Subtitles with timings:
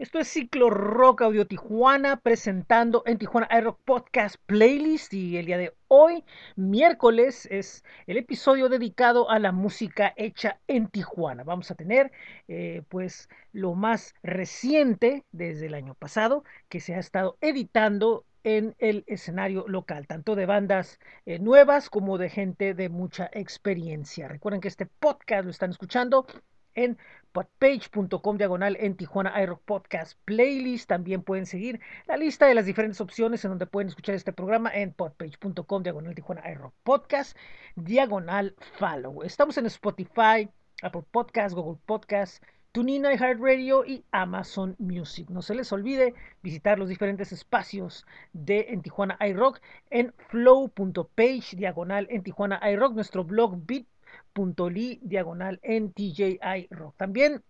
[0.00, 5.58] Esto es Ciclo Rock Audio Tijuana presentando en Tijuana iRock Podcast Playlist y el día
[5.58, 6.24] de hoy,
[6.56, 11.44] miércoles, es el episodio dedicado a la música hecha en Tijuana.
[11.44, 12.12] Vamos a tener
[12.48, 18.74] eh, pues lo más reciente desde el año pasado que se ha estado editando en
[18.78, 24.28] el escenario local, tanto de bandas eh, nuevas como de gente de mucha experiencia.
[24.28, 26.26] Recuerden que este podcast lo están escuchando
[26.74, 26.98] en
[27.32, 30.88] podpage.com diagonal en Tijuana iRock Podcast Playlist.
[30.88, 34.70] También pueden seguir la lista de las diferentes opciones en donde pueden escuchar este programa
[34.74, 37.36] en podpage.com diagonal Tijuana iRock Podcast
[37.76, 39.22] diagonal follow.
[39.22, 40.48] Estamos en Spotify,
[40.82, 45.28] Apple Podcast, Google Podcast, TuneIn, iHeartRadio y Amazon Music.
[45.28, 49.60] No se les olvide visitar los diferentes espacios de En Tijuana iRock
[49.90, 53.88] en flow.page diagonal en Tijuana iRock, nuestro blog bit
[54.34, 56.96] .ly diagonal en TJI Rock.
[56.96, 57.42] También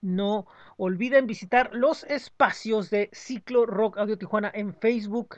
[0.00, 0.46] no
[0.76, 5.36] olviden visitar los espacios de Ciclo Rock Audio Tijuana en Facebook.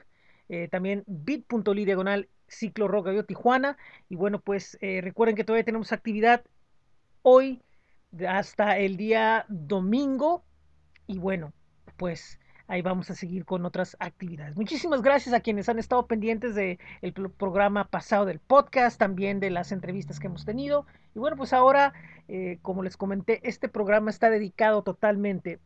[0.49, 3.79] Eh, también bit.ly diagonal Ciclo Rock Audio Tijuana.
[4.09, 6.45] Y bueno, pues eh, recuerden que todavía tenemos actividad
[7.23, 7.63] hoy
[8.29, 10.45] hasta el día domingo.
[11.07, 11.53] Y bueno,
[11.97, 14.57] pues ahí vamos a seguir con otras actividades.
[14.57, 16.79] Muchísimas gracias a quienes han estado pendientes del
[17.37, 20.87] programa pasado del podcast, también de las entrevistas que hemos tenido.
[21.15, 21.93] Y bueno, pues ahora,
[22.29, 25.61] eh, como les comenté, este programa está dedicado totalmente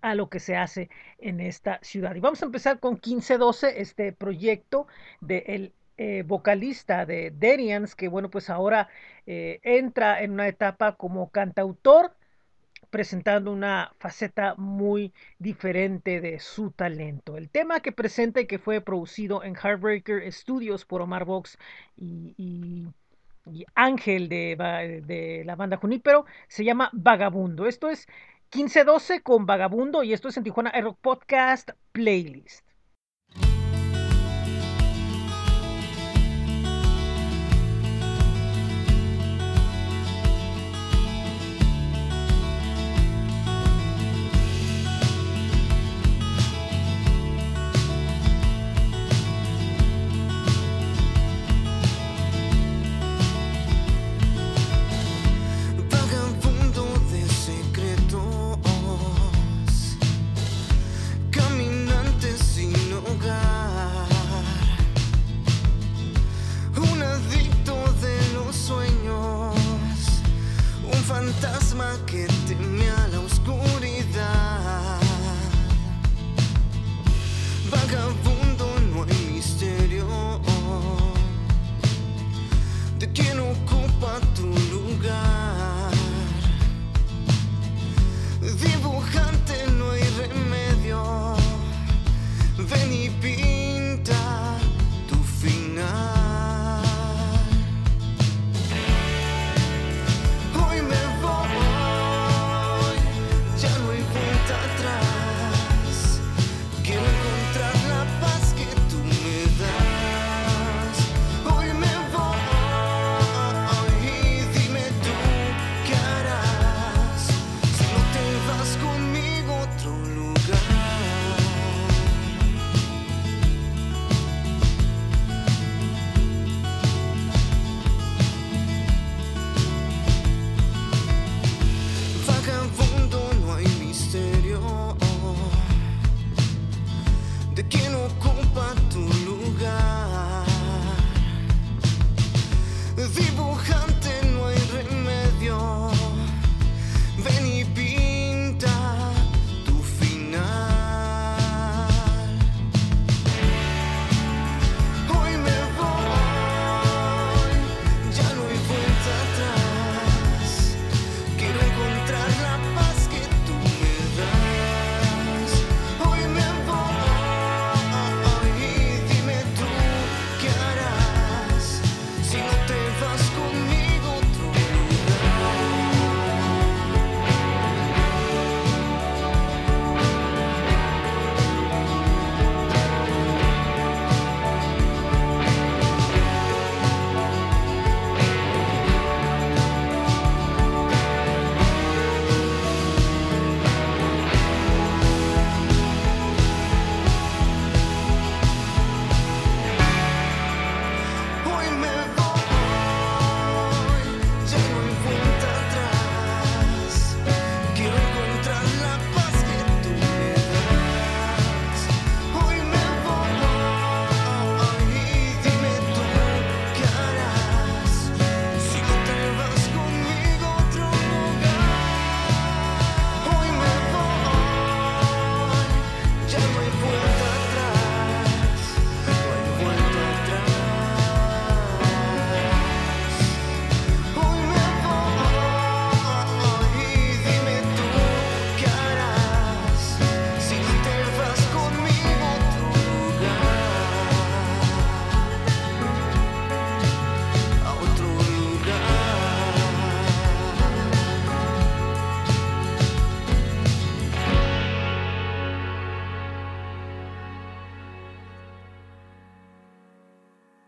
[0.00, 2.14] a lo que se hace en esta ciudad.
[2.14, 4.86] Y vamos a empezar con 1512, este proyecto
[5.20, 8.88] del eh, vocalista de Derians, que bueno, pues ahora
[9.26, 12.14] eh, entra en una etapa como cantautor
[12.94, 17.36] presentando una faceta muy diferente de su talento.
[17.36, 21.58] El tema que presenta y que fue producido en Heartbreaker Studios por Omar Vox
[21.96, 22.86] y,
[23.74, 27.66] Ángel de, la banda Junípero se llama Vagabundo.
[27.66, 28.06] Esto es
[28.54, 32.63] 1512 con Vagabundo y esto es en Tijuana Rock Podcast Playlist.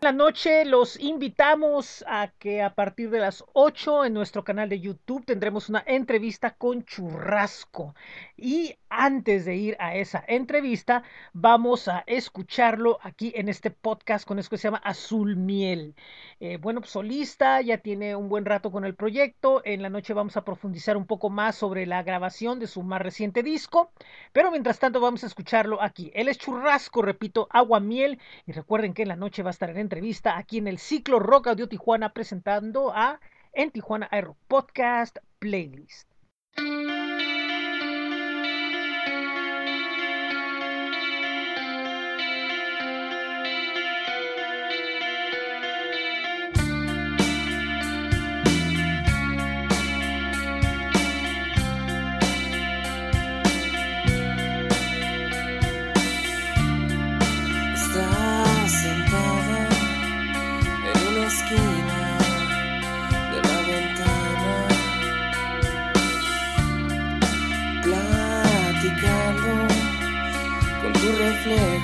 [0.01, 4.79] La noche los invitamos a que a partir de las 8 en nuestro canal de
[4.79, 7.95] YouTube tendremos una entrevista con Churrasco.
[8.35, 11.03] Y antes de ir a esa entrevista,
[11.33, 15.95] vamos a escucharlo aquí en este podcast con esto que se llama Azul Miel.
[16.39, 19.61] Eh, bueno, pues, solista, ya tiene un buen rato con el proyecto.
[19.65, 23.01] En la noche vamos a profundizar un poco más sobre la grabación de su más
[23.01, 23.91] reciente disco.
[24.33, 26.11] Pero mientras tanto, vamos a escucharlo aquí.
[26.13, 28.19] Él es Churrasco, repito, Agua Miel.
[28.45, 31.19] Y recuerden que en la noche va a estar en entrevista aquí en el ciclo
[31.19, 33.19] Rock Audio Tijuana presentando a
[33.53, 36.09] En Tijuana Aero Podcast Playlist.
[71.47, 71.76] floor.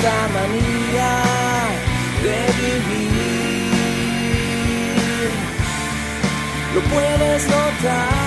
[0.00, 1.12] Esta manía
[2.22, 3.70] de vivir.
[6.74, 8.19] Lo puedes notar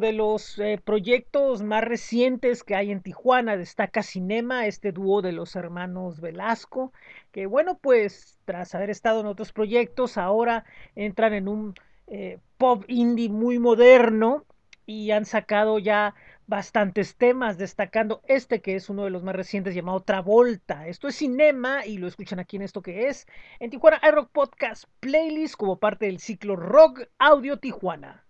[0.00, 5.32] De los eh, proyectos más recientes que hay en Tijuana destaca Cinema, este dúo de
[5.32, 6.92] los hermanos Velasco,
[7.32, 10.64] que bueno, pues tras haber estado en otros proyectos, ahora
[10.96, 11.74] entran en un
[12.08, 14.44] eh, pop indie muy moderno
[14.86, 16.14] y han sacado ya
[16.46, 20.88] bastantes temas, destacando este que es uno de los más recientes llamado Travolta.
[20.88, 23.26] Esto es Cinema y lo escuchan aquí en esto que es
[23.60, 28.24] en Tijuana iRock Podcast Playlist como parte del ciclo Rock Audio Tijuana.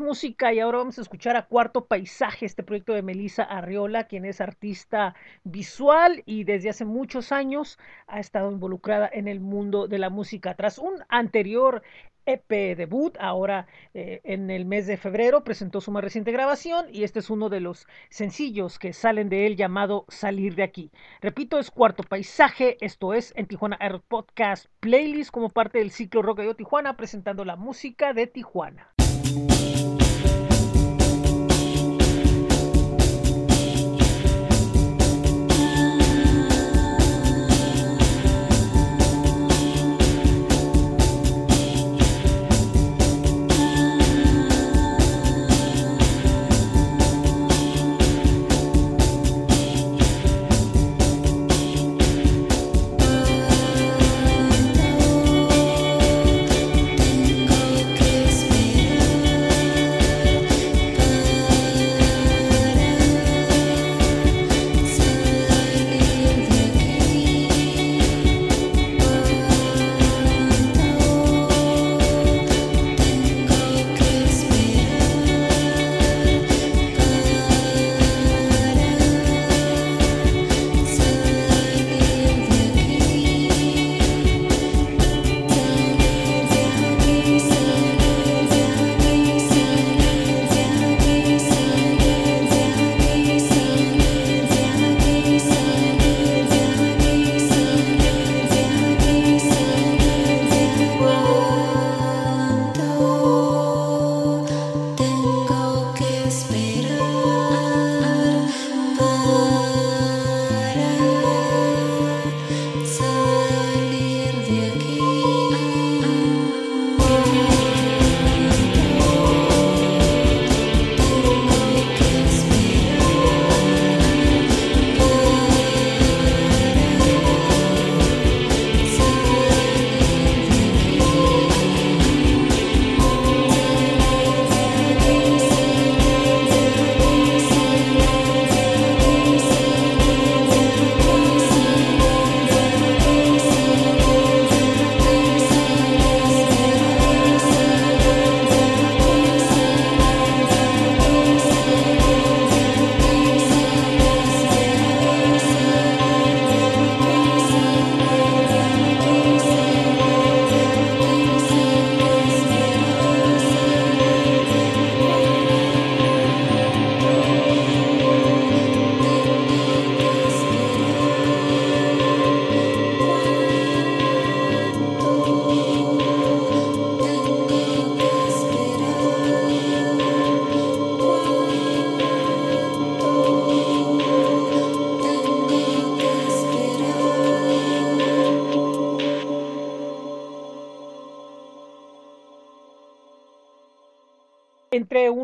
[0.00, 4.24] Música y ahora vamos a escuchar a Cuarto Paisaje, este proyecto de Melissa Arriola, quien
[4.24, 9.98] es artista visual y desde hace muchos años ha estado involucrada en el mundo de
[9.98, 10.54] la música.
[10.54, 11.82] Tras un anterior
[12.26, 17.04] EP debut, ahora eh, en el mes de febrero presentó su más reciente grabación y
[17.04, 20.90] este es uno de los sencillos que salen de él llamado Salir de aquí.
[21.20, 26.22] Repito, es Cuarto Paisaje, esto es en Tijuana Air Podcast Playlist como parte del ciclo
[26.22, 28.93] Rock de Tijuana presentando la música de Tijuana.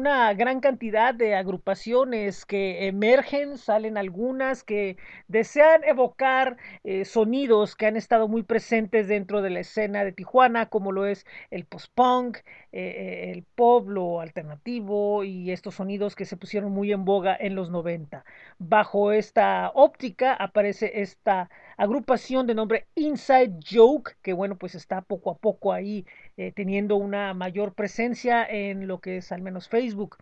[0.01, 4.97] Una gran cantidad de agrupaciones que emergen, salen algunas que
[5.29, 10.71] desean evocar eh, sonidos que han estado muy presentes dentro de la escena de Tijuana,
[10.71, 12.39] como lo es el post-punk,
[12.73, 17.55] eh, el pop, lo alternativo y estos sonidos que se pusieron muy en boga en
[17.55, 18.25] los 90.
[18.59, 25.31] Bajo esta óptica aparece esta agrupación de nombre Inside Joke, que bueno, pues está poco
[25.31, 26.07] a poco ahí
[26.41, 30.17] eh, teniendo una mayor presencia en lo que es al menos Facebook.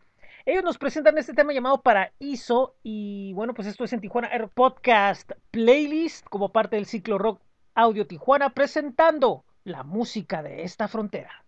[0.46, 4.48] Ellos nos presentan este tema llamado Paraíso y bueno, pues esto es en Tijuana Air
[4.48, 7.40] Podcast Playlist como parte del ciclo Rock
[7.76, 11.44] Audio Tijuana presentando la música de esta frontera.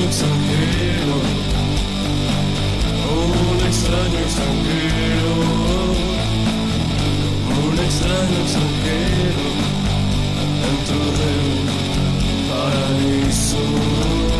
[0.00, 1.14] Extraño extranjero,
[3.10, 5.30] un extraño extranjero,
[7.68, 9.50] un extraño extranjero.
[10.62, 11.58] Dentro del
[12.48, 14.39] paraíso.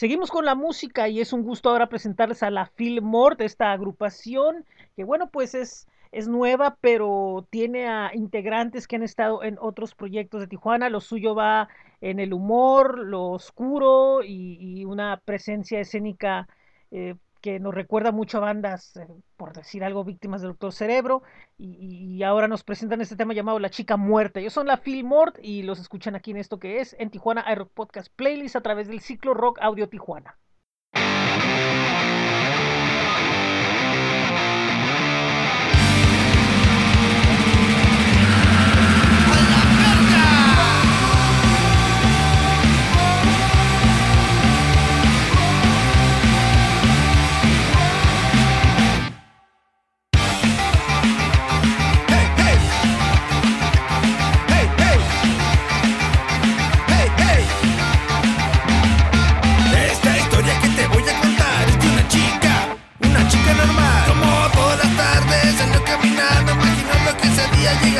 [0.00, 3.70] Seguimos con la música y es un gusto ahora presentarles a la Phil Mort, esta
[3.70, 4.64] agrupación
[4.96, 9.94] que bueno pues es, es nueva pero tiene a integrantes que han estado en otros
[9.94, 11.68] proyectos de Tijuana, lo suyo va
[12.00, 16.48] en el humor, lo oscuro y, y una presencia escénica
[16.90, 21.22] eh, que nos recuerda mucho a bandas, eh, por decir algo, víctimas del Doctor Cerebro,
[21.58, 24.40] y, ahora nos presentan este tema llamado La Chica Muerta.
[24.40, 27.44] Ellos son la Phil Mort y los escuchan aquí en esto que es en Tijuana
[27.52, 30.38] iRock Podcast Playlist a través del ciclo Rock Audio Tijuana.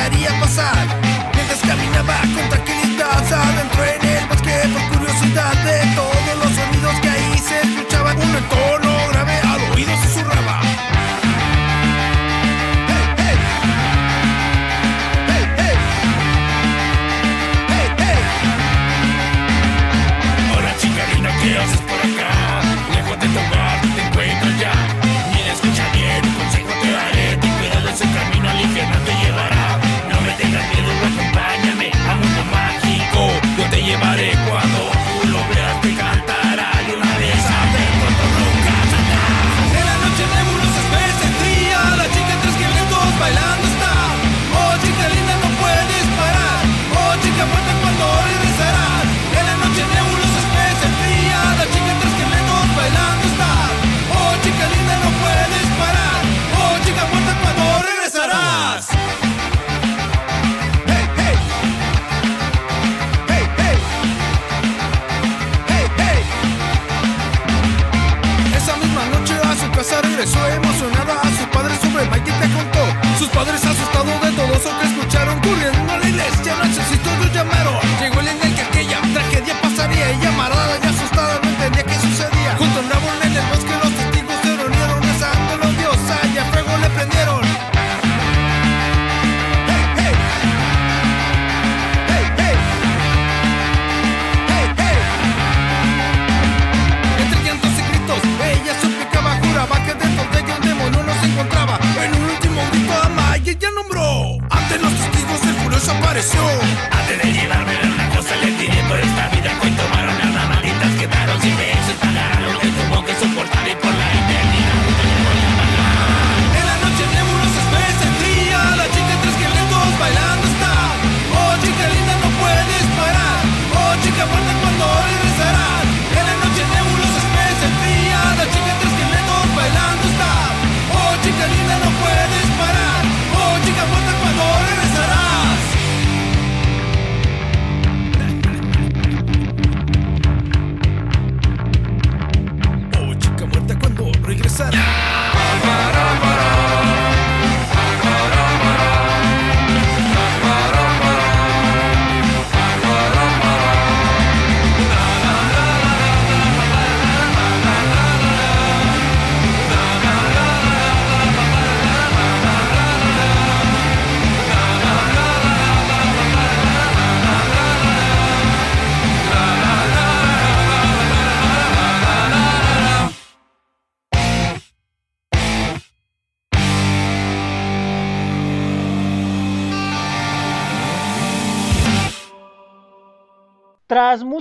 [0.01, 0.87] Llegaría a pasar.
[1.35, 2.49] Mientras caminaba con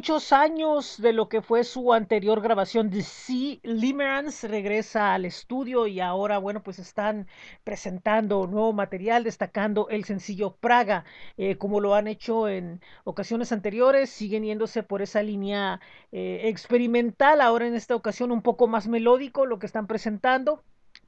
[0.10, 5.86] muchos años de lo que fue su anterior grabación de Sea Limerence, regresa al estudio
[5.86, 7.28] y ahora, bueno, pues están
[7.64, 11.06] presentando nuevo material, destacando el sencillo Praga,
[11.38, 15.80] eh, como lo han hecho en ocasiones anteriores, siguen yéndose por esa línea
[16.12, 20.64] eh, experimental, ahora en esta ocasión un poco más melódico lo que están presentando,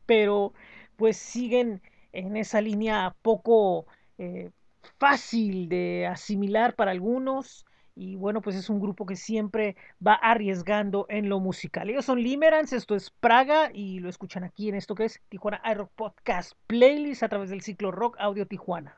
[0.06, 0.54] pero
[0.96, 3.88] pues siguen en esa línea poco
[4.20, 4.52] eh,
[5.00, 7.66] fácil de asimilar para algunos
[8.02, 11.88] y bueno, pues es un grupo que siempre va arriesgando en lo musical.
[11.88, 15.62] Ellos son Limerance, esto es Praga y lo escuchan aquí en esto que es Tijuana
[15.72, 18.98] iRock Podcast Playlist a través del ciclo Rock Audio Tijuana.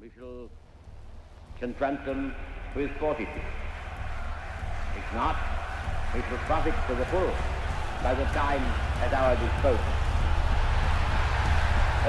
[0.00, 0.50] We shall
[1.60, 2.34] confront them
[2.74, 3.30] with fortitude.
[4.98, 5.36] If not,
[6.12, 7.30] which will profit to the full
[8.02, 8.62] by the time
[9.06, 9.78] at our disposal.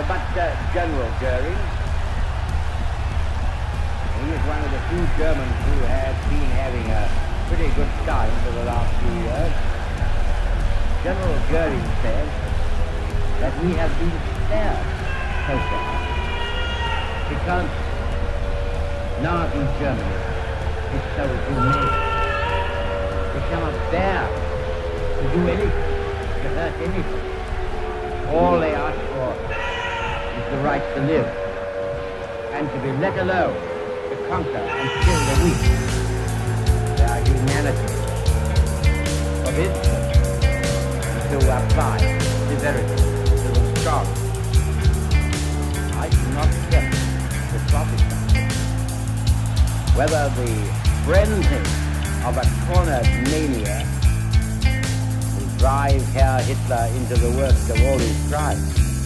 [0.07, 1.86] But uh, General Goering,
[4.23, 7.05] he is one of the few Germans who has been having a
[7.47, 9.53] pretty good time for the last few years.
[11.05, 12.29] General Goering says
[13.39, 14.81] that we have been spared
[15.45, 15.93] so far
[17.29, 17.69] because
[19.21, 20.17] Nazi Germany
[20.97, 21.93] is so humane.
[23.37, 25.93] They cannot bear to do anything,
[26.41, 27.23] to hurt anything.
[28.33, 29.29] All they ask for
[30.41, 31.29] is the right to live
[32.57, 33.76] and to be let alone
[34.27, 35.61] conquer and kill the weak.
[36.97, 37.87] Their humanity
[39.43, 40.03] forbids them
[41.29, 41.97] to apply
[42.49, 42.97] severity
[43.41, 44.07] to the strong.
[45.95, 46.91] I do not accept
[47.53, 48.17] the prophesy
[49.95, 50.51] whether the
[51.05, 51.55] frenzy
[52.27, 53.87] of a cornered mania
[55.35, 58.96] will drive Herr Hitler into the worst of all his crimes.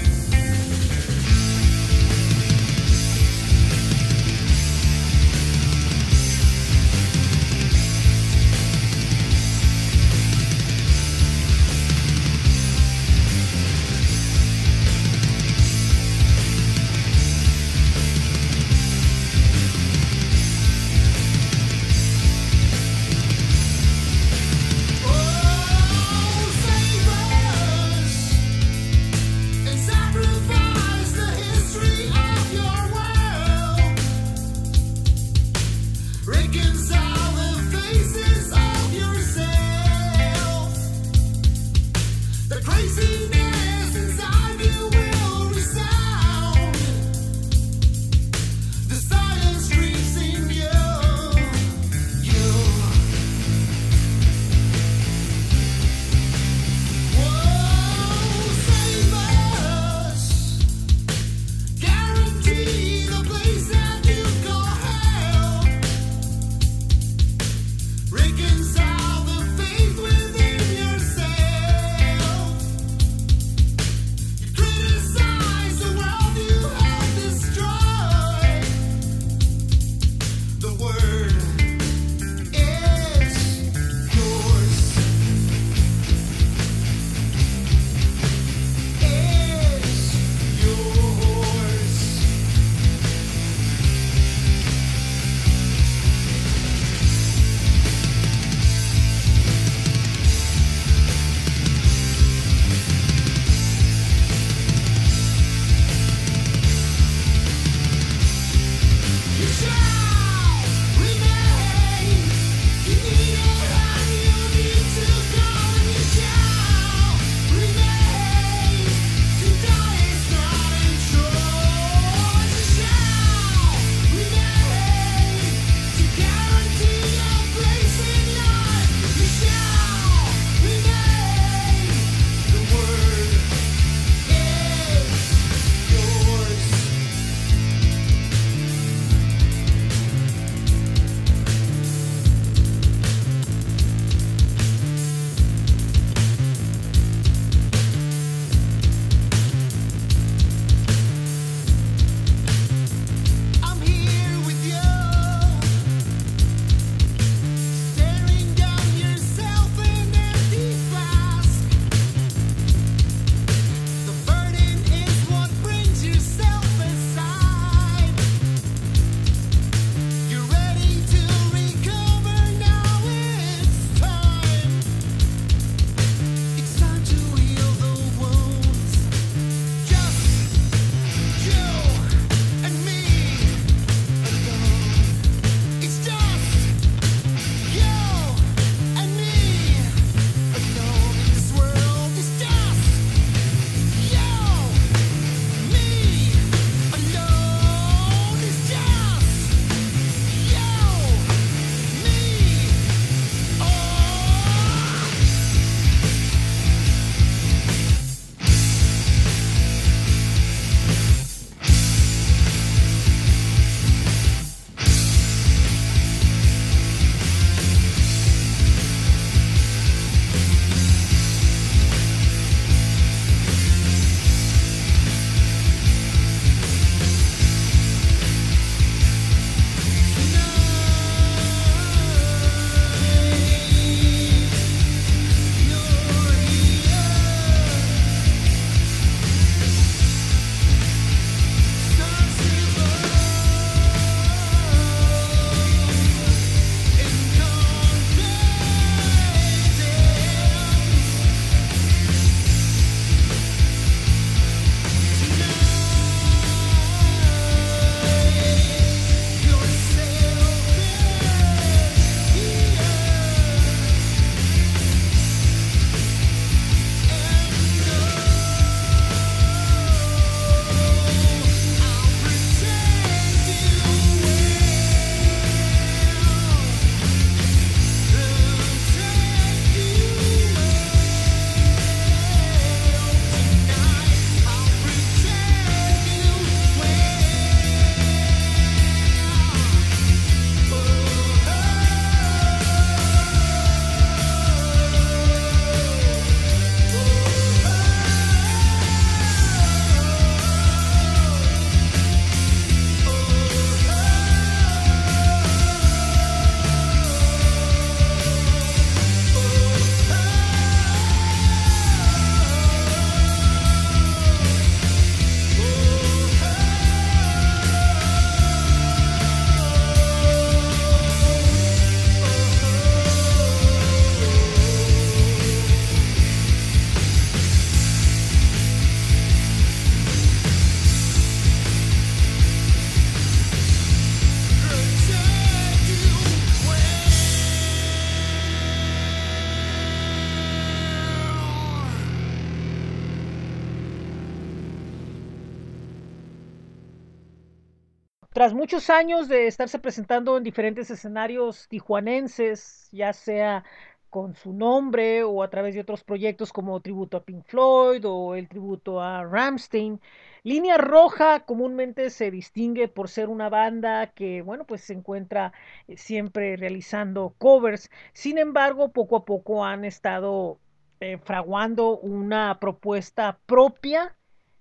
[348.34, 353.64] Tras muchos años de estarse presentando en diferentes escenarios tijuanenses, ya sea
[354.10, 358.36] con su nombre o a través de otros proyectos como tributo a Pink Floyd o
[358.36, 360.02] el tributo a Ramstein,
[360.44, 365.54] Línea Roja comúnmente se distingue por ser una banda que, bueno, pues se encuentra
[365.88, 367.90] eh, siempre realizando covers.
[368.14, 370.60] Sin embargo, poco a poco han estado
[371.00, 374.16] eh, fraguando una propuesta propia,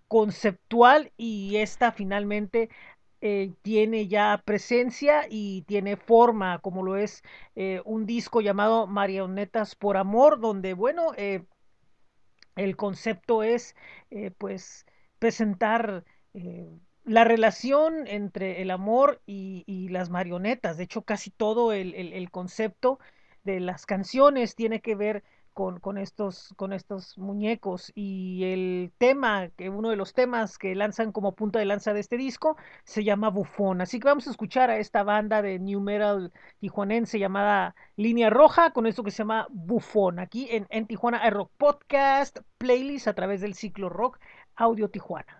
[0.06, 2.68] conceptual, y esta finalmente
[3.20, 7.22] eh, tiene ya presencia y tiene forma, como lo es
[7.56, 11.44] eh, un disco llamado Marionetas por Amor, donde, bueno, eh,
[12.56, 13.74] el concepto es,
[14.10, 14.86] eh, pues,
[15.18, 16.04] presentar
[16.34, 16.68] eh,
[17.04, 20.76] la relación entre el amor y, las marionetas.
[20.76, 22.98] De hecho, casi todo el, el- el concepto
[23.44, 27.92] de las canciones tiene que ver con, con estos, con estos muñecos.
[27.94, 32.00] Y el tema, que uno de los temas que lanzan como punta de lanza de
[32.00, 33.80] este disco, se llama Bufón.
[33.80, 38.72] Así que vamos a escuchar a esta banda de new metal tijuanense llamada Línea Roja
[38.72, 40.18] con esto que se llama Bufón.
[40.18, 44.18] Aquí en, en Tijuana Rock Podcast, playlist a través del ciclo rock
[44.56, 45.39] Audio Tijuana.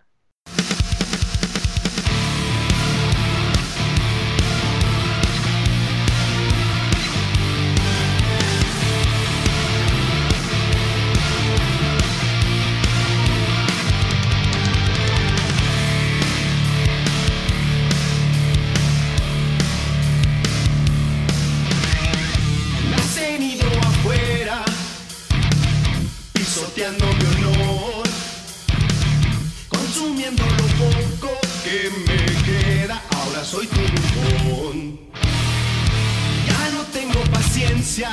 [37.99, 38.07] He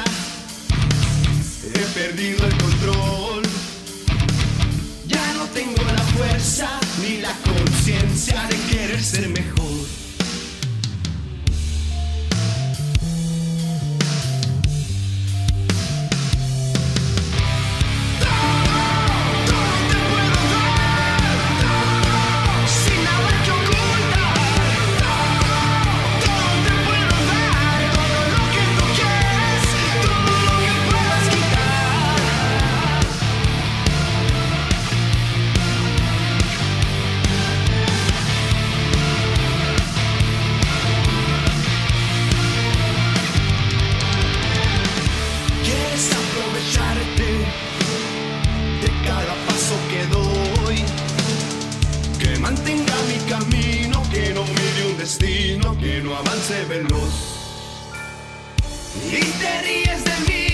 [1.95, 3.43] perdido el control.
[5.07, 6.68] Ya no tengo la fuerza
[7.01, 9.68] ni la conciencia de querer ser mejor.
[59.07, 60.47] Y te ríes de mí,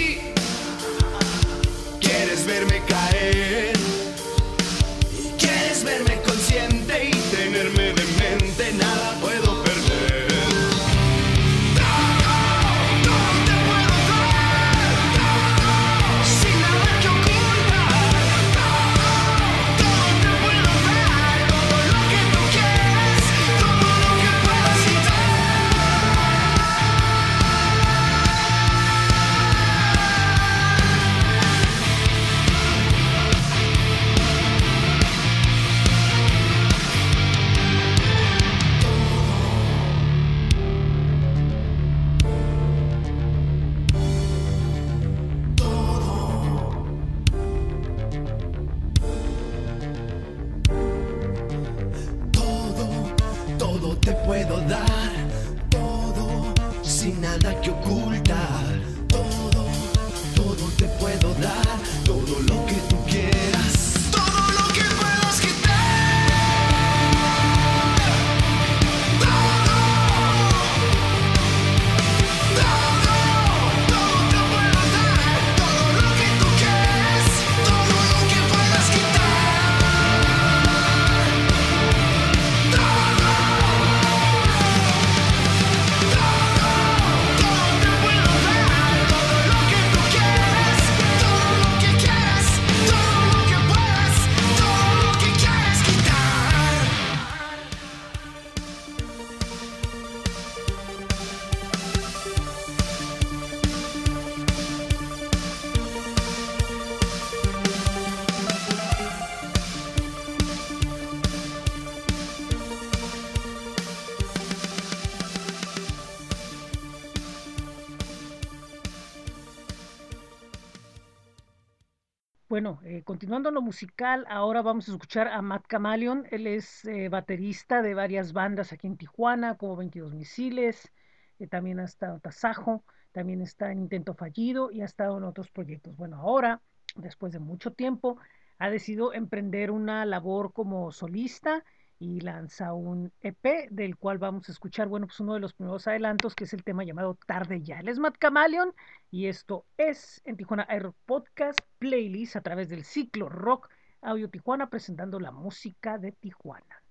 [123.15, 126.27] continuando lo musical, ahora vamos a escuchar a Matt Camaleon.
[126.33, 130.91] Él es eh, baterista de varias bandas aquí en Tijuana, como 22 Misiles,
[131.39, 135.49] eh, también ha estado Tasajo, también está en Intento Fallido y ha estado en otros
[135.49, 135.97] proyectos.
[135.97, 136.61] Bueno, ahora,
[136.97, 138.19] después de mucho tiempo,
[138.59, 141.65] ha decidido emprender una labor como solista
[141.99, 145.86] y lanza un EP del cual vamos a escuchar, bueno, pues uno de los primeros
[145.86, 147.80] adelantos, que es el tema llamado Tarde Ya.
[147.80, 148.72] Él es Matt Camaleon
[149.11, 153.68] y esto es en Tijuana Air Podcast Playlist a través del ciclo Rock
[154.03, 156.82] Audio Tijuana presentando la música de Tijuana.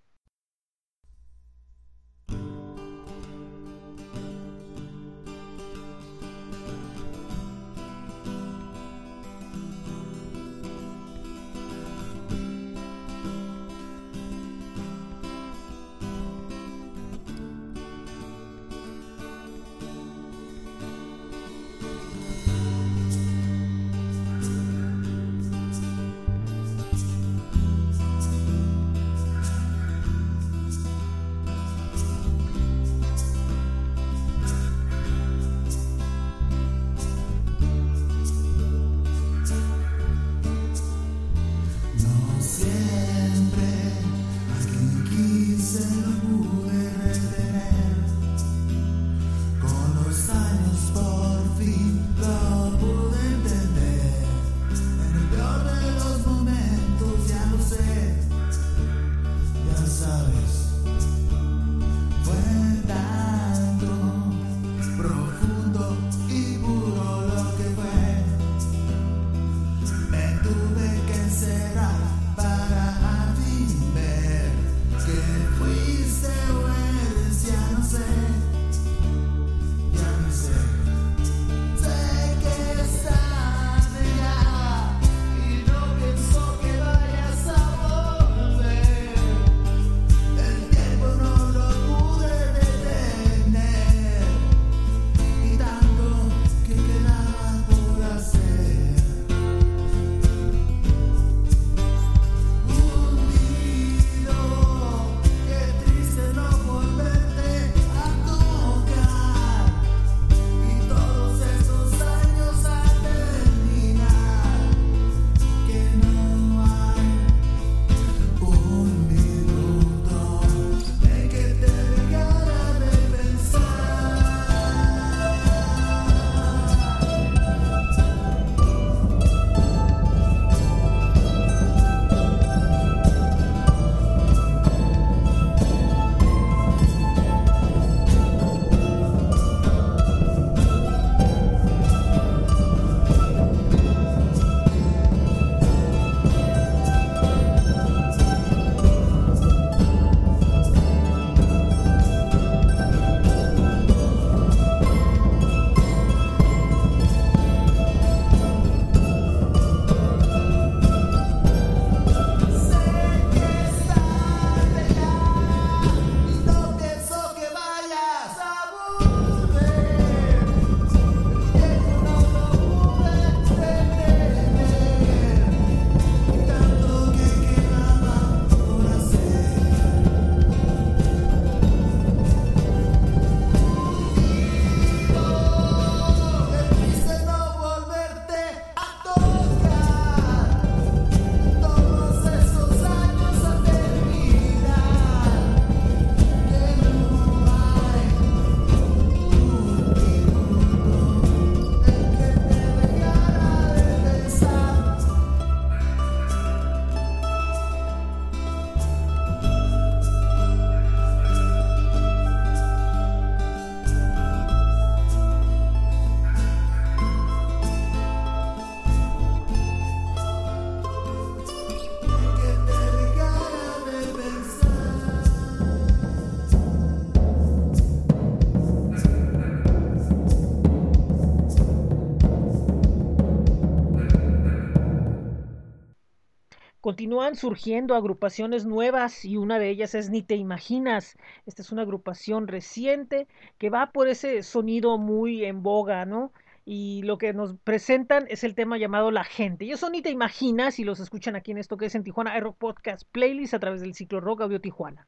[236.93, 241.17] Continúan surgiendo agrupaciones nuevas y una de ellas es Ni Te Imaginas.
[241.47, 243.27] Esta es una agrupación reciente
[243.57, 246.31] que va por ese sonido muy en boga, ¿no?
[246.65, 249.65] Y lo que nos presentan es el tema llamado La Gente.
[249.65, 252.39] Ellos son Ni Te Imaginas y los escuchan aquí en esto que es en Tijuana
[252.39, 255.07] Rock Podcast Playlist a través del ciclo Rock Audio Tijuana.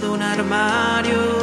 [0.00, 1.35] De un armario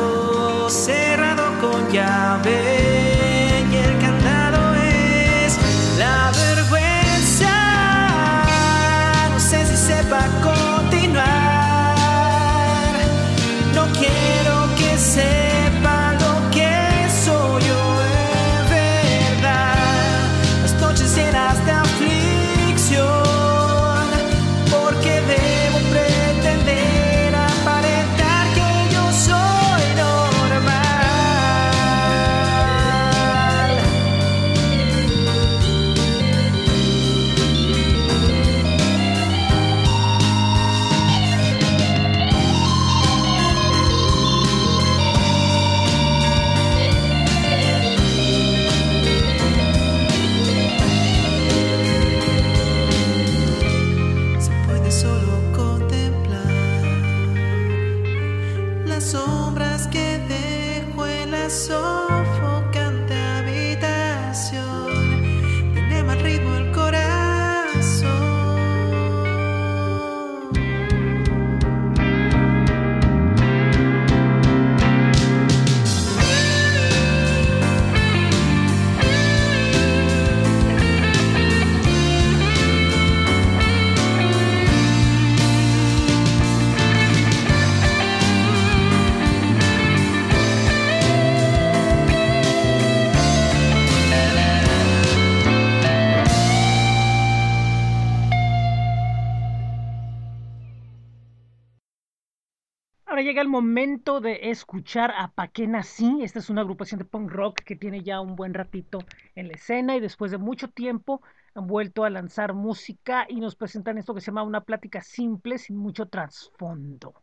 [103.34, 106.20] llega el momento de escuchar a Pa' qué nací.
[106.22, 109.00] Esta es una agrupación de punk rock que tiene ya un buen ratito
[109.34, 111.24] en la escena y después de mucho tiempo
[111.56, 115.58] han vuelto a lanzar música y nos presentan esto que se llama una plática simple
[115.58, 117.16] sin mucho trasfondo.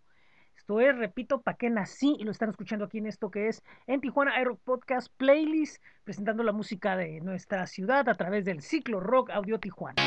[0.56, 3.62] Esto es, repito, Pa' qué nací y lo están escuchando aquí en esto que es
[3.86, 8.98] en Tijuana Aero Podcast Playlist, presentando la música de nuestra ciudad a través del ciclo
[8.98, 10.02] Rock Audio Tijuana.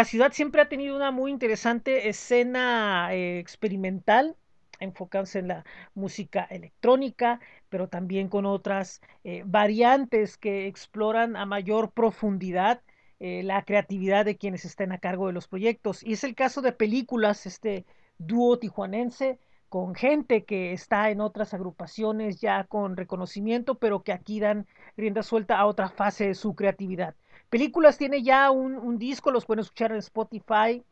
[0.00, 4.34] Nuestra ciudad siempre ha tenido una muy interesante escena eh, experimental,
[4.78, 7.38] enfocarse en la música electrónica,
[7.68, 12.80] pero también con otras eh, variantes que exploran a mayor profundidad
[13.18, 16.02] eh, la creatividad de quienes estén a cargo de los proyectos.
[16.02, 17.84] Y es el caso de películas, este
[18.16, 19.38] dúo tijuanense
[19.68, 25.22] con gente que está en otras agrupaciones ya con reconocimiento, pero que aquí dan rienda
[25.22, 27.14] suelta a otra fase de su creatividad.
[27.50, 30.84] Películas tiene ya un, disco, los pueden escuchar en Spotify.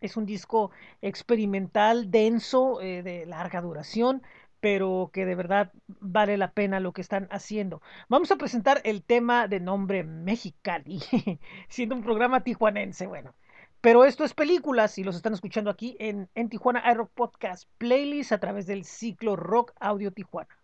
[0.00, 0.70] Es un disco
[1.02, 4.22] experimental, denso, eh, de larga duración,
[4.60, 7.82] pero que de verdad vale la pena lo que están haciendo.
[8.08, 11.00] Vamos a presentar el tema de nombre Mexicali,
[11.68, 13.34] siendo un programa tijuanense, bueno.
[13.80, 18.30] Pero esto es películas y los están escuchando aquí en, en Tijuana iRock Podcast Playlist
[18.32, 20.56] a través del ciclo Rock Audio Tijuana.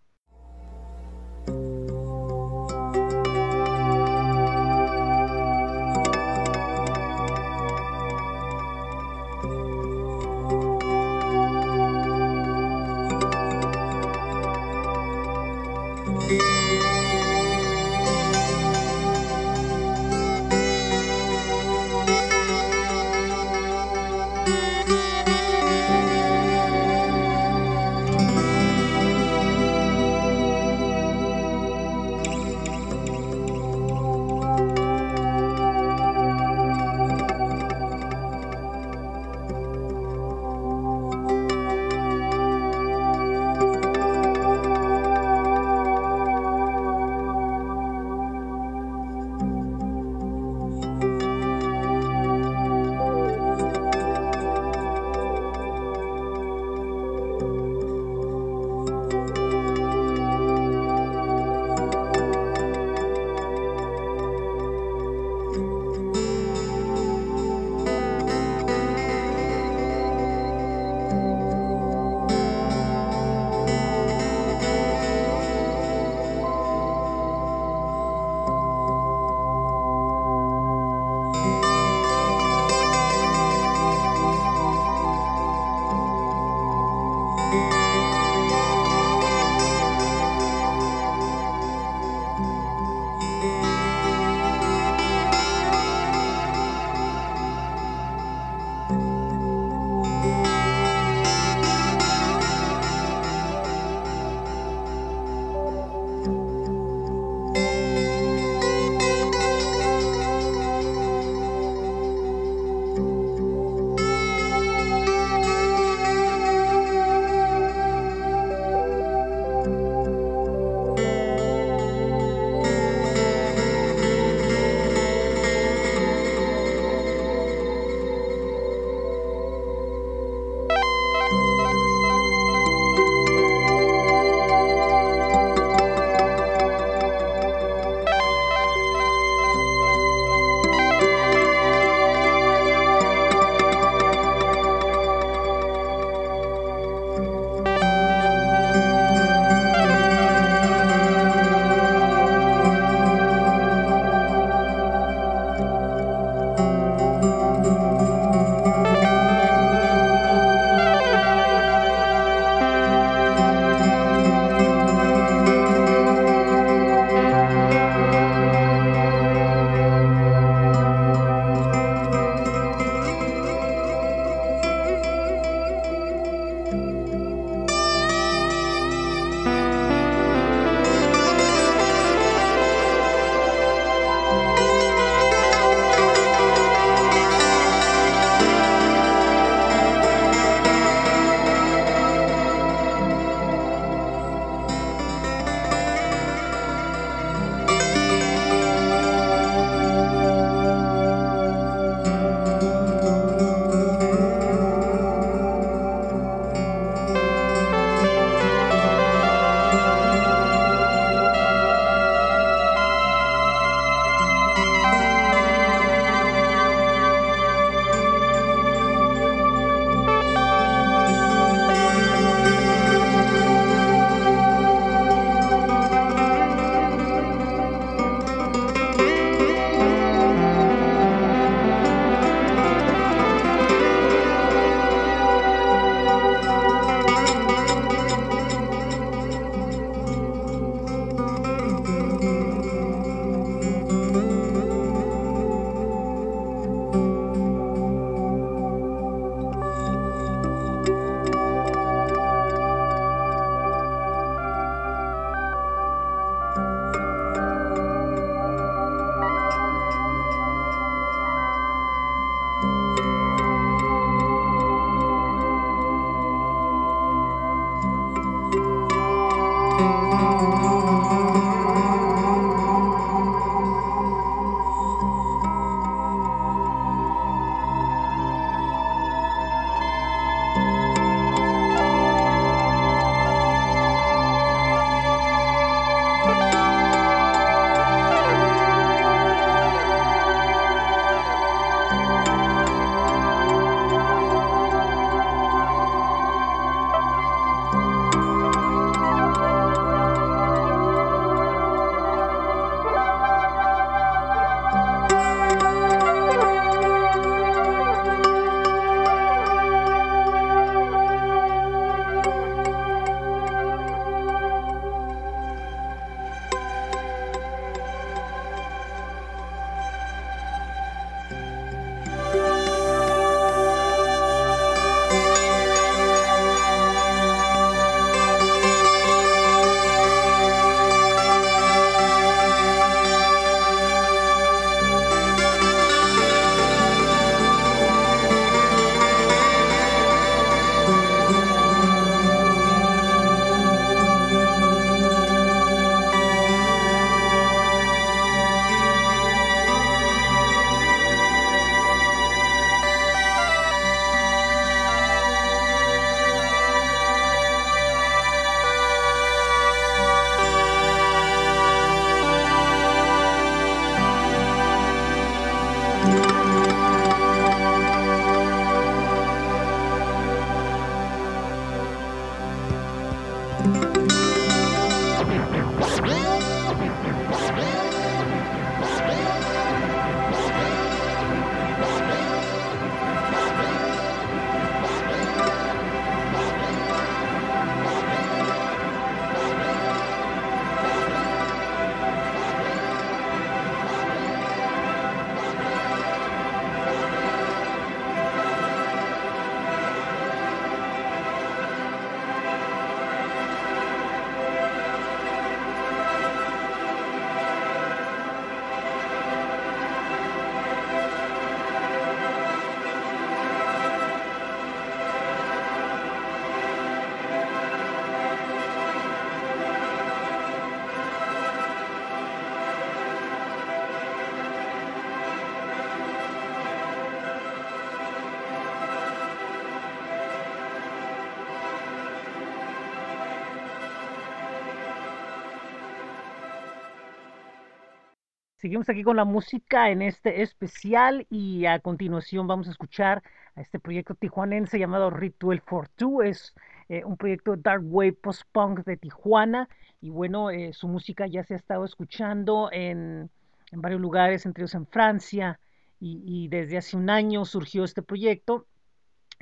[438.70, 443.20] seguimos aquí con la música en este especial y a continuación vamos a escuchar
[443.56, 446.22] a este proyecto tijuanense llamado Ritual for Two.
[446.22, 446.54] Es
[446.88, 449.68] eh, un proyecto dark wave post-punk de Tijuana
[450.00, 453.28] y bueno, eh, su música ya se ha estado escuchando en,
[453.72, 455.58] en varios lugares, entre ellos en Francia
[455.98, 458.68] y, y desde hace un año surgió este proyecto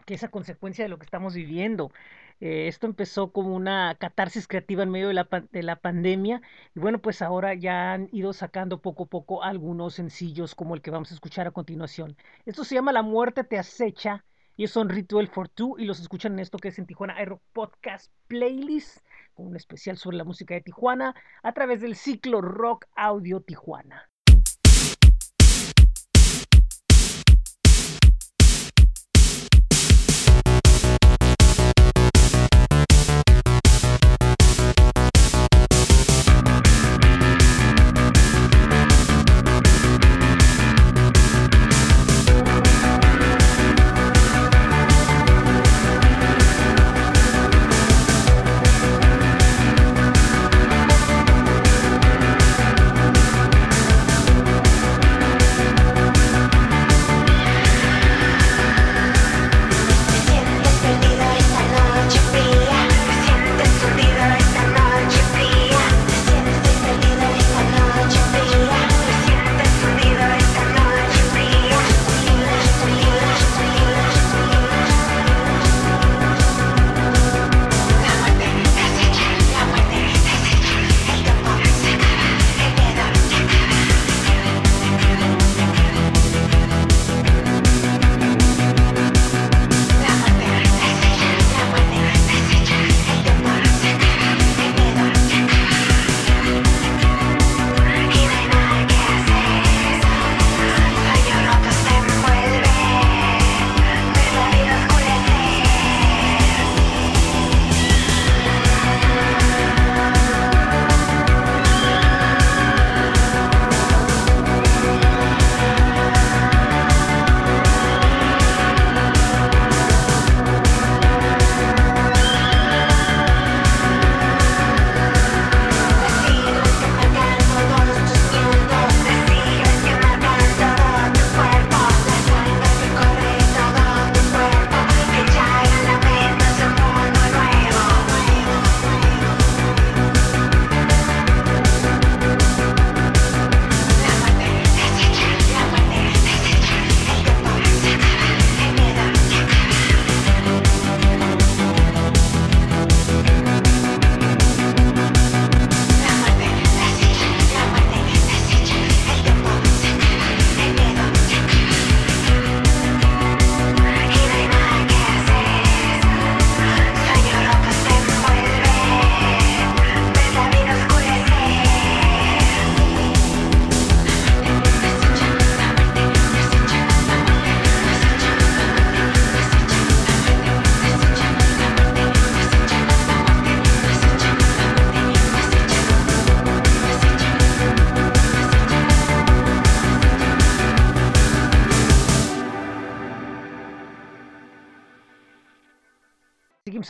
[0.07, 1.91] que es a consecuencia de lo que estamos viviendo.
[2.41, 6.41] Eh, esto empezó como una catarsis creativa en medio de la, de la, pandemia
[6.75, 10.83] y bueno, pues ahora ya han ido sacando poco a poco algunos sencillos como el
[10.83, 12.17] que vamos a escuchar a continuación.
[12.47, 14.25] Esto se llama La muerte te acecha
[14.57, 17.41] y son Ritual for Two y los escuchan en esto que es en Tijuana Aero
[17.53, 18.99] Podcast Playlist
[19.35, 24.08] con un especial sobre la música de Tijuana a través del ciclo Rock Audio Tijuana.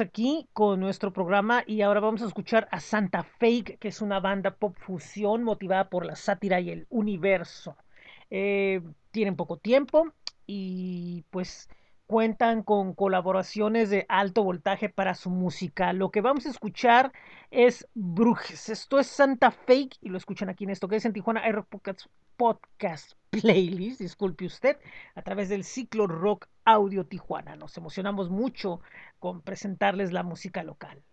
[0.01, 4.21] Aquí con nuestro programa y ahora vamos a escuchar a Santa Fake, que es una
[4.21, 7.77] banda pop fusión motivada por la sátira y el universo.
[8.31, 8.81] Eh,
[9.11, 10.13] tienen poco tiempo
[10.47, 11.69] y pues
[12.07, 15.93] cuentan con colaboraciones de alto voltaje para su música.
[15.93, 17.13] Lo que vamos a escuchar
[17.51, 18.69] es Brujes.
[18.69, 21.65] Esto es Santa Fake y lo escuchan aquí en esto que es en Tijuana Air
[22.37, 24.79] Podcast Playlist, disculpe usted,
[25.15, 27.57] a través del ciclo Rock Audio Tijuana.
[27.57, 28.81] Nos emocionamos mucho
[29.19, 31.05] con presentarles la música local.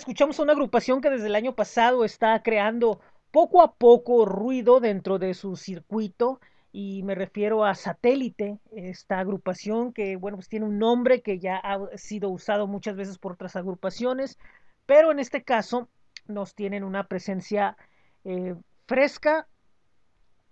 [0.00, 4.80] Escuchamos a una agrupación que desde el año pasado está creando poco a poco ruido
[4.80, 6.40] dentro de su circuito
[6.72, 11.56] y me refiero a Satélite, esta agrupación que, bueno, pues tiene un nombre que ya
[11.56, 14.38] ha sido usado muchas veces por otras agrupaciones,
[14.86, 15.90] pero en este caso
[16.26, 17.76] nos tienen una presencia
[18.24, 18.54] eh,
[18.86, 19.48] fresca,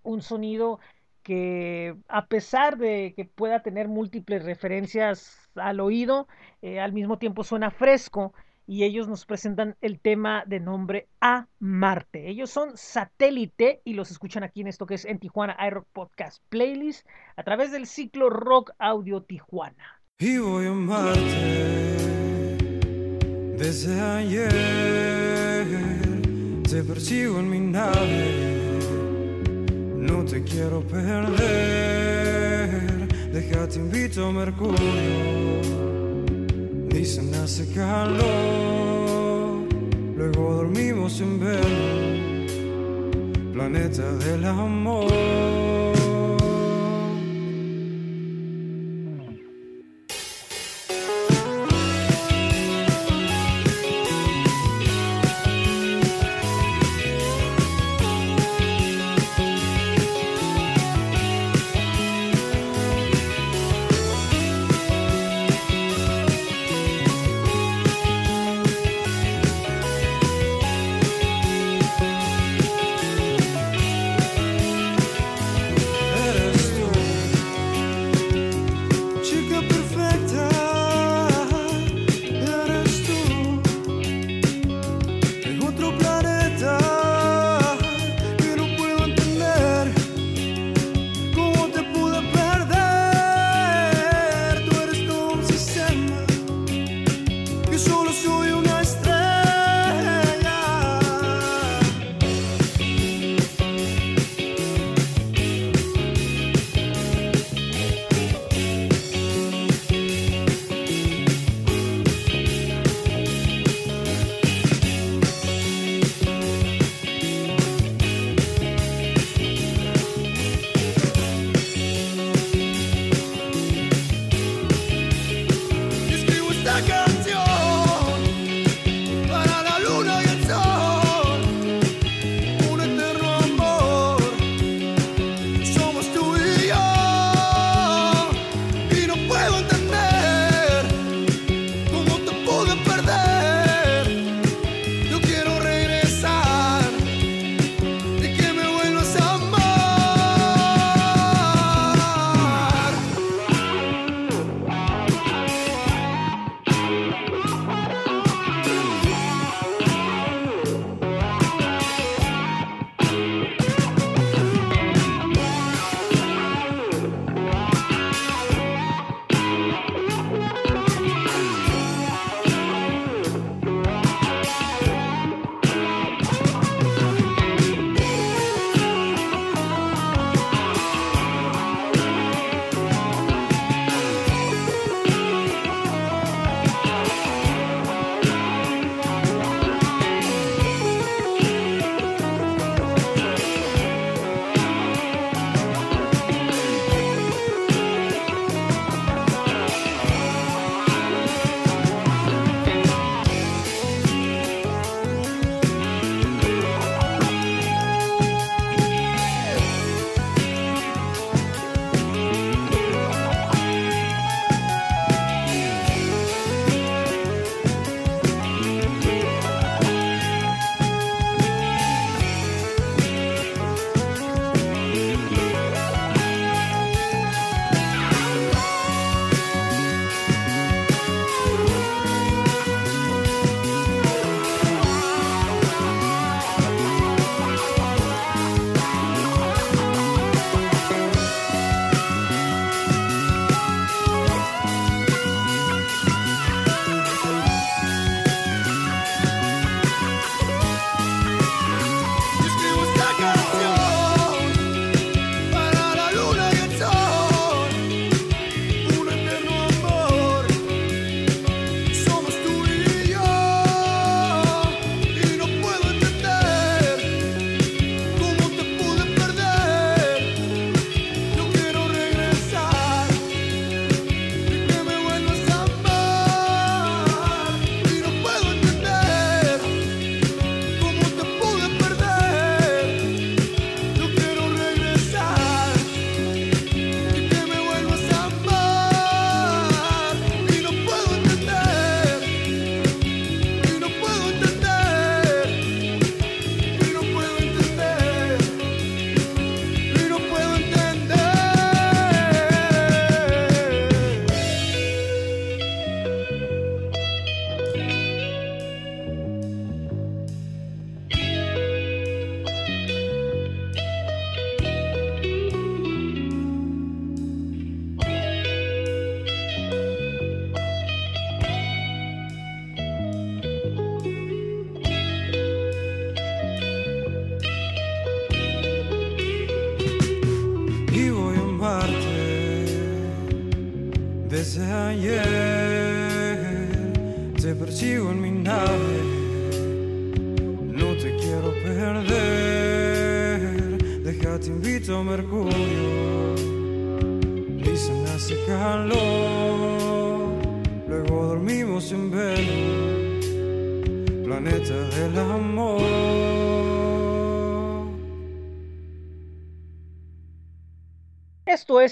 [0.03, 0.79] un sonido
[1.23, 6.27] que a pesar de que pueda tener múltiples referencias al oído,
[6.61, 8.33] eh, al mismo tiempo suena fresco
[8.69, 12.29] y ellos nos presentan el tema de nombre A Marte.
[12.29, 16.43] Ellos son satélite y los escuchan aquí en esto que es en Tijuana iRock Podcast
[16.49, 17.03] Playlist
[17.35, 20.03] a través del ciclo Rock Audio Tijuana.
[20.19, 21.19] Y voy a amarte
[23.57, 24.51] desde ayer.
[26.69, 28.77] Te persigo en mi nave.
[29.95, 31.39] No te quiero perder.
[33.33, 36.08] Déjate invito a Mercurio.
[36.99, 38.19] Dicen hace calor.
[40.17, 42.51] Luego dormimos en Venus.
[43.53, 45.58] Planeta del amor.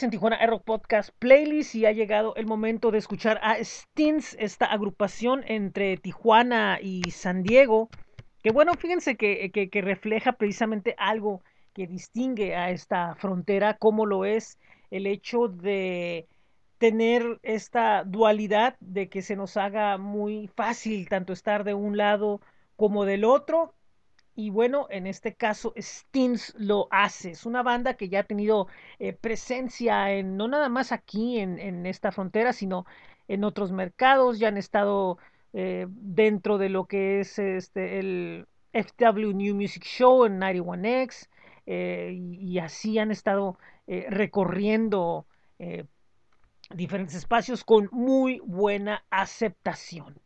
[0.03, 4.65] En Tijuana Rock Podcast Playlist y ha llegado el momento de escuchar a Stins, esta
[4.65, 7.89] agrupación entre Tijuana y San Diego,
[8.43, 11.41] que bueno, fíjense que, que- que refleja precisamente algo
[11.73, 14.59] que distingue a esta frontera, como lo es
[14.91, 16.27] el hecho de
[16.77, 22.41] tener esta dualidad de que se nos haga muy fácil tanto estar de un lado
[22.75, 23.73] como del otro
[24.37, 27.31] y bueno, en este caso, Stins lo hace.
[27.31, 28.67] Es una banda que ya ha tenido
[28.99, 32.85] eh, presencia en, no nada más aquí en, en esta frontera, sino
[33.27, 34.37] en otros mercados.
[34.37, 35.17] Ya han estado
[35.53, 41.29] eh, dentro de lo que es este, el FW New Music Show en 91X.
[41.65, 43.57] eh, y, así han estado
[43.87, 45.25] recorriendo
[46.69, 50.19] diferentes espacios con muy buena aceptación.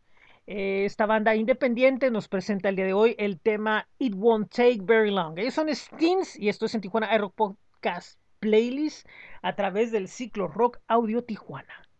[0.47, 4.79] Eh, Esta banda independiente nos presenta el día de hoy el tema It Won't Take
[4.81, 5.37] Very Long.
[5.37, 9.07] Ellos son Steens y esto es en Tijuana Aero Podcast Playlist
[9.41, 11.90] a través del ciclo Rock Audio Tijuana.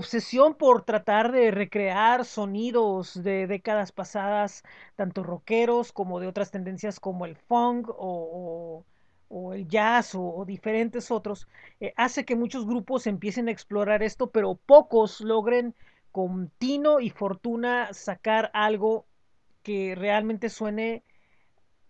[0.00, 4.64] Obsesión por tratar de recrear sonidos de décadas pasadas,
[4.96, 8.84] tanto rockeros como de otras tendencias como el funk o,
[9.54, 11.46] el jazz o, o diferentes otros,
[11.80, 15.74] eh, hace que muchos grupos empiecen a explorar esto, pero pocos logren
[16.10, 19.06] con tino y fortuna sacar algo
[19.62, 21.04] que realmente suene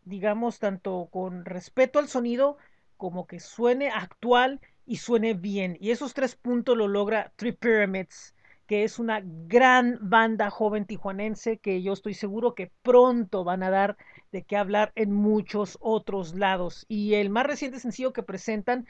[0.04, 2.58] digamos, tanto con respeto al sonido
[2.96, 5.76] como que suene actual y suene bien.
[5.80, 8.34] Y esos tres puntos lo logra Three Pyramids,
[8.66, 13.70] que es una gran banda joven tijuanense que yo estoy seguro que pronto van a
[13.70, 13.96] dar
[14.32, 16.86] de qué hablar en muchos otros lados.
[16.88, 18.86] Y el más reciente sencillo que presentan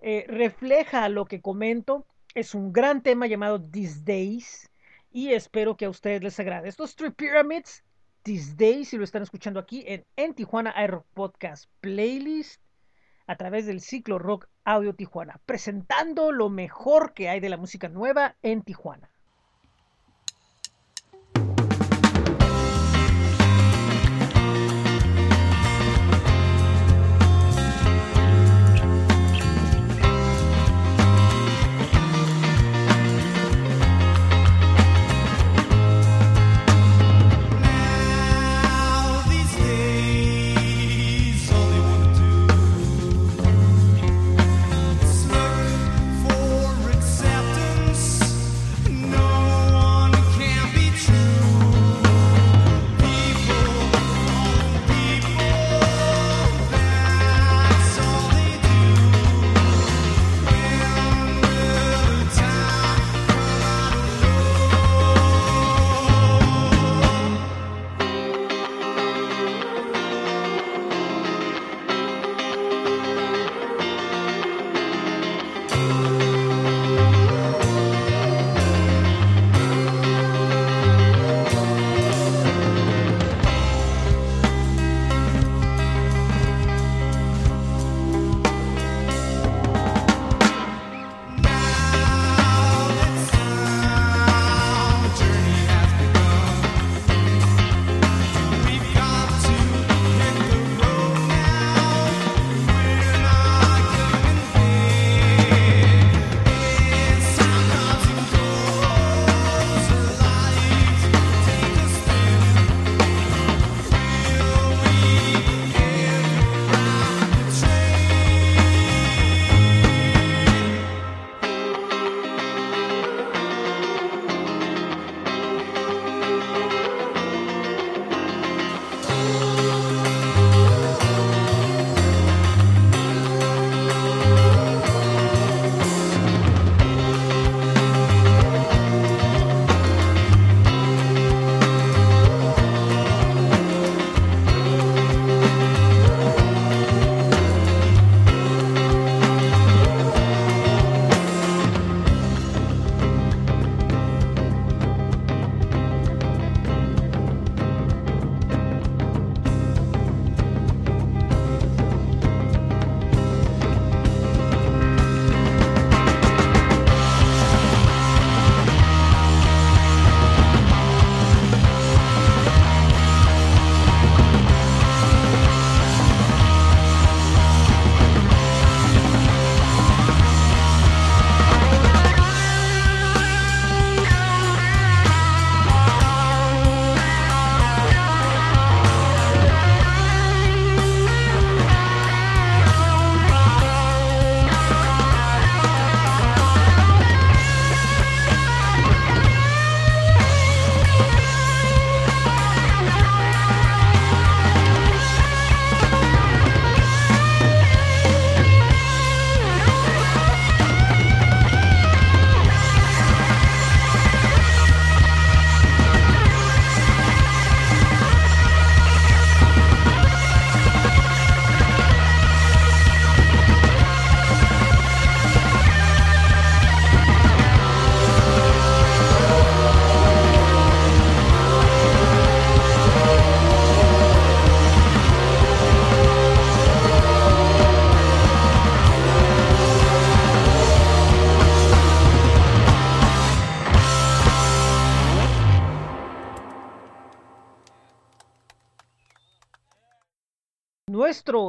[0.00, 2.06] eh, refleja lo que comento.
[2.34, 4.70] Es un gran tema llamado These Days
[5.12, 6.68] y espero que a ustedes les agrade.
[6.68, 7.84] Estos Three Pyramids,
[8.22, 12.60] These Days, si lo están escuchando aquí en, en Tijuana Air Podcast Playlist
[13.26, 17.88] a través del ciclo Rock Audio Tijuana, presentando lo mejor que hay de la música
[17.88, 19.11] nueva en Tijuana.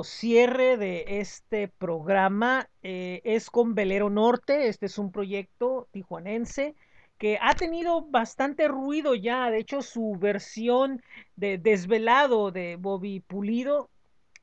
[0.04, 4.70] Cierre de este programa eh, es con Velero Norte.
[4.70, 6.74] Este es un proyecto tijuanense
[7.18, 9.50] que ha tenido bastante ruido ya.
[9.52, 11.02] De hecho, su versión
[11.36, 13.90] de Desvelado de Bobby Pulido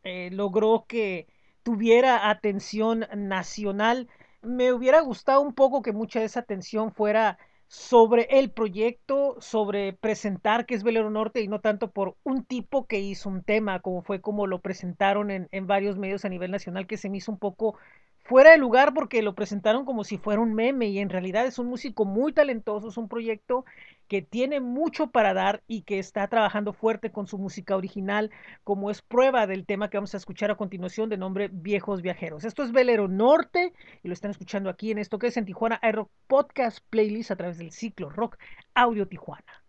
[0.05, 1.27] eh, logró que
[1.63, 4.09] tuviera atención nacional.
[4.43, 7.39] Me hubiera gustado un poco que mucha de esa atención fuera
[7.71, 12.89] sobre el proyecto, sobre presentar qué es Velero Norte y no tanto por un tipo
[12.89, 16.51] que hizo un tema, como fue como lo presentaron en, en varios medios a nivel
[16.51, 17.77] nacional, que se me hizo un poco
[18.25, 21.61] fuera de lugar porque lo presentaron como si fuera un meme y en realidad es
[21.61, 23.65] un músico muy talentoso, es un proyecto
[24.11, 28.33] que tiene mucho para dar y que está trabajando fuerte con su música original,
[28.65, 32.45] como es prueba del tema que vamos a escuchar a continuación de nombre Viejos Viajeros.
[32.45, 33.73] Esto es Velero Norte
[34.03, 37.37] y lo están escuchando aquí en esto que es en Tijuana Aero Podcast Playlist a
[37.37, 38.37] través del ciclo Rock
[38.75, 39.60] Audio Tijuana.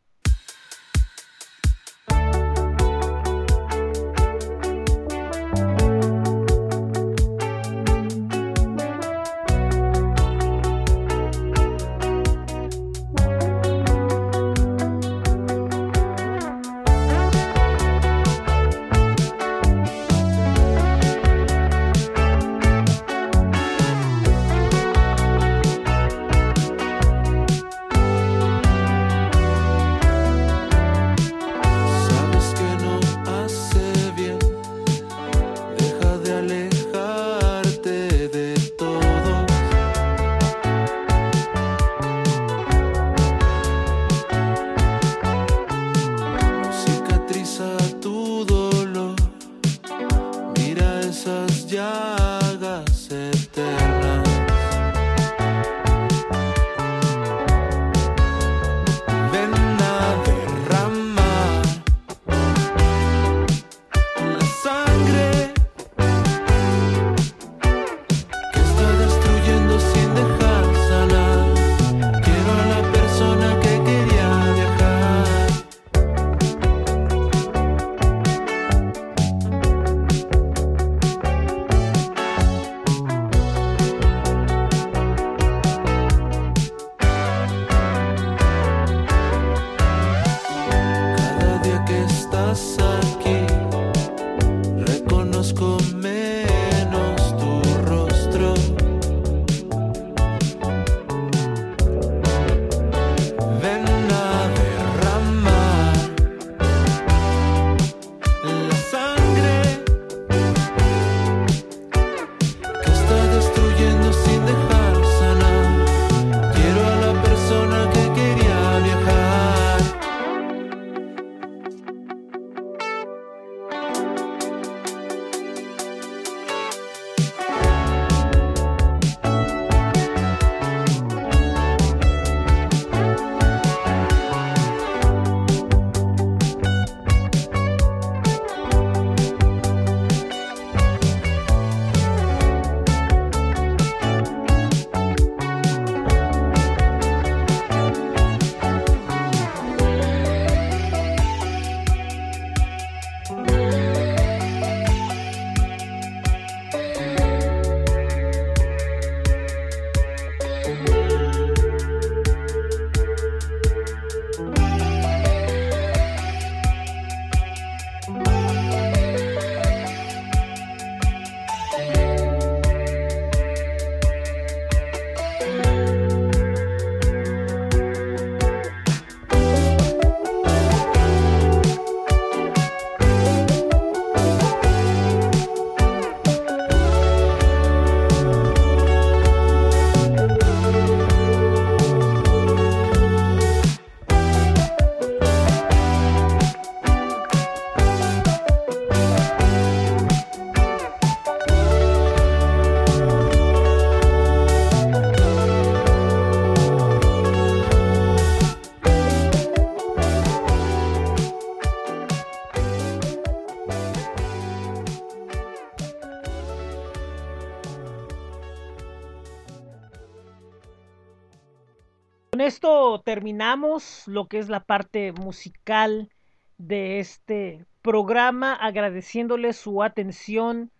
[222.99, 226.09] Terminamos lo que es la parte musical
[226.57, 230.71] de este programa, agradeciéndole su atención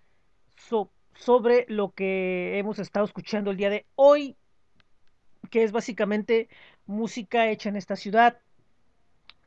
[0.58, 4.36] so- sobre lo que hemos estado escuchando el día de hoy,
[5.50, 6.50] que es básicamente
[6.86, 8.40] música hecha en esta ciudad,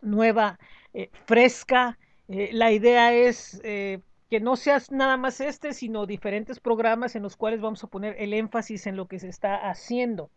[0.00, 0.58] nueva,
[0.92, 1.98] eh, fresca.
[2.28, 4.00] Eh, la idea es eh,
[4.30, 8.16] que no sea nada más este, sino diferentes programas en los cuales vamos a poner
[8.18, 10.30] el énfasis en lo que se está haciendo.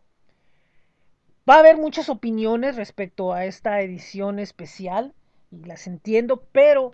[1.49, 5.13] Va a haber muchas opiniones respecto a esta edición especial
[5.49, 6.91] y las entiendo, pero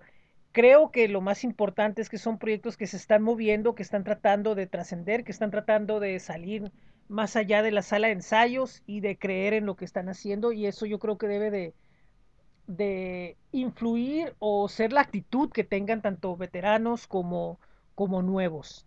[0.51, 4.03] creo que lo más importante es que son proyectos que se están moviendo, que están
[4.03, 6.71] tratando de trascender, que están tratando de salir
[7.07, 10.51] más allá de la sala de ensayos y de creer en lo que están haciendo
[10.51, 11.73] y eso yo creo que debe de,
[12.67, 17.59] de influir o ser la actitud que tengan tanto veteranos como,
[17.95, 18.85] como nuevos.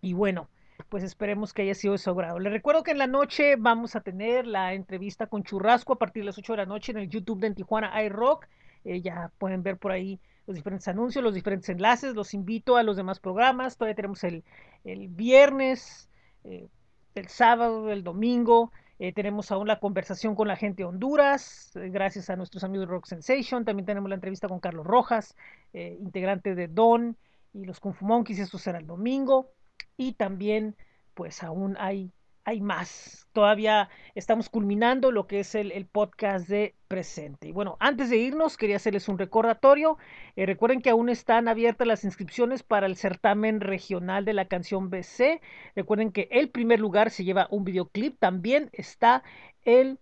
[0.00, 0.48] Y bueno,
[0.88, 2.38] pues esperemos que haya sido de su agrado.
[2.38, 6.22] Les recuerdo que en la noche vamos a tener la entrevista con Churrasco a partir
[6.22, 8.46] de las 8 de la noche en el YouTube de en Tijuana iRock.
[8.84, 12.14] Eh, ya pueden ver por ahí los diferentes anuncios, los diferentes enlaces.
[12.14, 13.76] Los invito a los demás programas.
[13.76, 14.44] Todavía tenemos el,
[14.84, 16.08] el viernes,
[16.44, 16.68] eh,
[17.14, 18.70] el sábado, el domingo.
[18.98, 22.92] Eh, tenemos aún la conversación con la gente de Honduras, gracias a nuestros amigos de
[22.92, 23.64] Rock Sensation.
[23.64, 25.34] También tenemos la entrevista con Carlos Rojas,
[25.72, 27.16] integrante de Don
[27.52, 28.38] y los Kung Fu Monkeys.
[28.38, 29.50] Esto será el domingo.
[29.96, 30.76] Y también,
[31.14, 32.12] pues aún hay,
[32.44, 33.26] hay más.
[33.32, 37.48] Todavía estamos culminando lo que es el, podcast de presente.
[37.48, 39.98] Y bueno, antes de irnos, quería hacerles un recordatorio.
[40.36, 44.90] Eh, recuerden que aún están abiertas las inscripciones para el certamen regional de la canción
[44.90, 45.40] BC.
[45.74, 48.18] Recuerden que el primer lugar se lleva un videoclip.
[48.18, 49.22] También está
[49.62, 49.98] el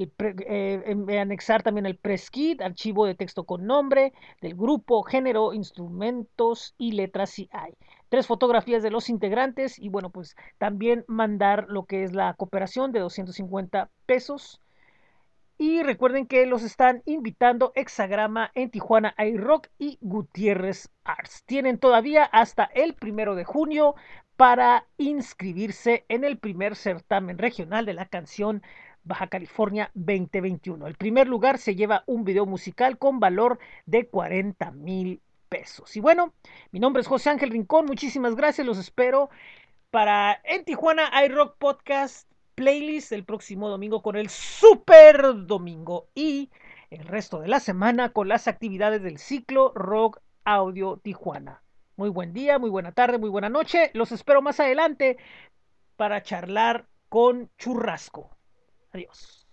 [0.00, 6.74] Eh, anexar también el press kit, archivo de texto con nombre del grupo, género, instrumentos
[6.78, 7.74] y letras si hay.
[8.08, 12.92] Tres fotografías de los integrantes y bueno, pues también mandar lo que es la cooperación
[12.92, 14.60] de 250 pesos.
[15.58, 21.44] Y recuerden que los están invitando Hexagrama en Tijuana iRock y Gutiérrez Arts.
[21.44, 23.94] Tienen todavía hasta el primero de junio
[24.38, 28.62] para inscribirse en el primer certamen regional de la canción
[29.04, 30.86] Baja California 2021.
[30.86, 35.96] El primer lugar se lleva un video musical con valor de 40 mil pesos.
[35.96, 36.32] Y bueno,
[36.70, 37.86] mi nombre es José Ángel Rincón.
[37.86, 38.66] Muchísimas gracias.
[38.66, 39.30] Los espero
[39.90, 46.50] para en Tijuana iRock Podcast playlist el próximo domingo con el Super Domingo y
[46.90, 51.62] el resto de la semana con las actividades del ciclo Rock Audio Tijuana.
[51.96, 53.90] Muy buen día, muy buena tarde, muy buena noche.
[53.94, 55.16] Los espero más adelante
[55.96, 58.30] para charlar con Churrasco.
[58.92, 59.39] Adiós.